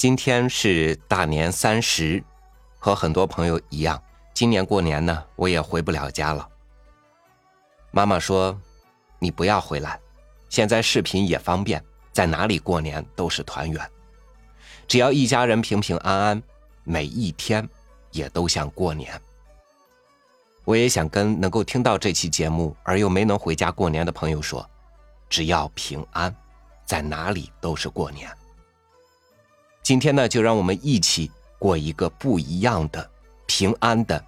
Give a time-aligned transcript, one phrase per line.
[0.00, 2.24] 今天是大年三十，
[2.78, 4.02] 和很多朋友一样，
[4.32, 6.48] 今年过年呢，我也回不了家了。
[7.90, 8.58] 妈妈说
[9.20, 10.00] ：“你不要回来，
[10.48, 13.90] 现在视频也方便，在哪里过年都是团圆，
[14.88, 16.42] 只要一家人平平安安，
[16.82, 17.68] 每一天
[18.10, 19.20] 也都像过年。”
[20.64, 24.66] 我也想跟能够听到这期节目而又没能回家过年的朋友说
[25.28, 26.34] ：“只要平安，
[26.86, 28.26] 在哪里都是过年。”
[29.90, 33.10] 今天呢，就让我们一起过一个不一样的、
[33.44, 34.24] 平安的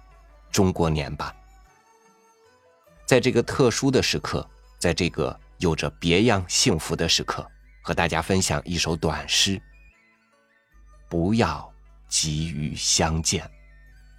[0.51, 1.33] 中国年吧。
[3.05, 4.45] 在这个特殊的时刻，
[4.77, 7.49] 在这个有着别样幸福的时刻，
[7.81, 9.57] 和大家分享一首短诗。
[11.07, 11.73] 不要
[12.09, 13.49] 急于相见，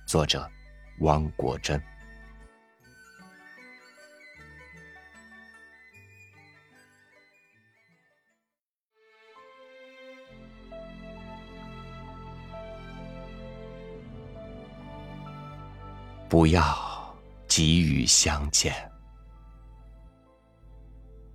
[0.06, 0.50] 作者
[1.00, 1.78] 汪国真。
[16.28, 17.14] 不要
[17.46, 18.74] 急于相见，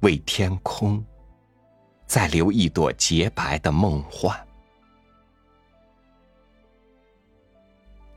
[0.02, 1.04] 为天空
[2.06, 4.38] 再留一朵洁白的梦幻。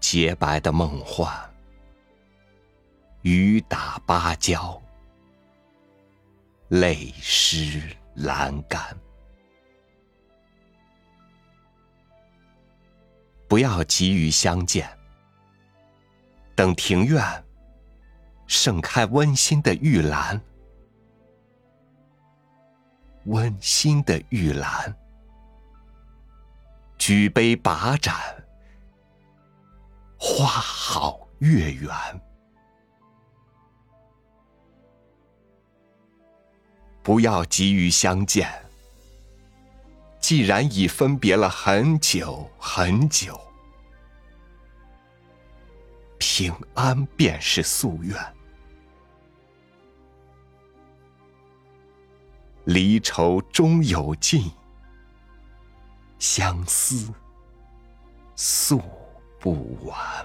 [0.01, 1.33] 洁白的梦幻，
[3.23, 4.83] 雨打芭蕉，
[6.69, 8.99] 泪湿栏杆。
[13.49, 14.89] 不要急于相见。
[16.55, 17.45] 等庭院
[18.47, 20.41] 盛开温馨的玉兰，
[23.25, 24.95] 温馨的玉兰，
[26.99, 28.15] 举杯把盏，
[30.19, 31.91] 花好月圆。
[37.03, 38.49] 不要急于相见，
[40.21, 43.41] 既然已分别了很久很久。
[46.25, 48.17] 平安便是夙愿，
[52.65, 54.49] 离愁终有尽，
[56.21, 57.13] 相思
[58.37, 58.81] 诉
[59.41, 60.25] 不完。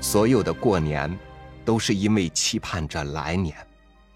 [0.00, 1.18] 所有的过年，
[1.64, 3.54] 都是因为期盼着来年；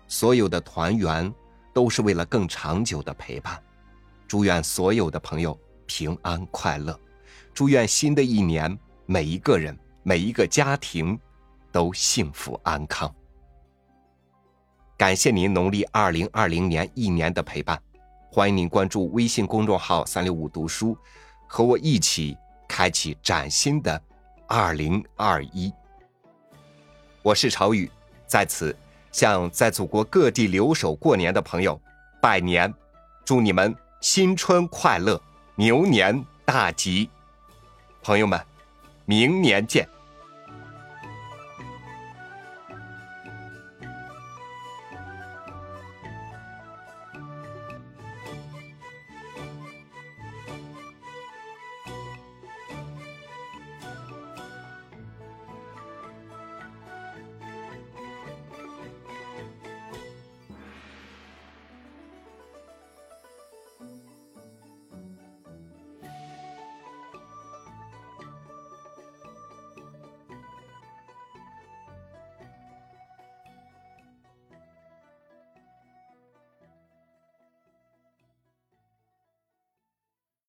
[0.06, 1.32] 所有的团圆，
[1.74, 3.60] 都是为了更长久的陪伴。
[4.28, 6.98] 祝愿所有的朋友平安快乐，
[7.52, 11.18] 祝愿新的一年每一个人、每一个家庭
[11.72, 13.12] 都幸福安康。
[14.96, 17.78] 感谢您农历二零二零年一年的陪伴，
[18.30, 20.96] 欢迎您关注微信公众号“三六五读书”，
[21.48, 22.36] 和我一起
[22.68, 24.00] 开启崭新的。
[24.46, 25.72] 二零二一，
[27.22, 27.90] 我是朝宇，
[28.26, 28.76] 在此
[29.10, 31.80] 向在祖国各地留守过年的朋友
[32.20, 32.72] 拜年，
[33.24, 35.20] 祝你们新春快乐，
[35.54, 37.08] 牛年大吉！
[38.02, 38.38] 朋友们，
[39.06, 39.88] 明年见。